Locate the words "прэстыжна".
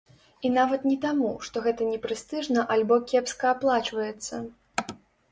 2.05-2.63